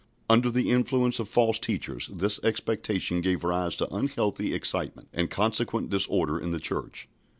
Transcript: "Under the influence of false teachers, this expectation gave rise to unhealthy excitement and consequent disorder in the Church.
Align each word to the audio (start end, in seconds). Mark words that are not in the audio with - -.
"Under 0.31 0.49
the 0.49 0.71
influence 0.71 1.19
of 1.19 1.29
false 1.29 1.59
teachers, 1.59 2.07
this 2.07 2.39
expectation 2.43 3.21
gave 3.21 3.43
rise 3.43 3.75
to 3.75 3.93
unhealthy 3.95 4.51
excitement 4.51 5.09
and 5.13 5.29
consequent 5.29 5.91
disorder 5.91 6.39
in 6.39 6.49
the 6.49 6.59
Church. 6.59 7.07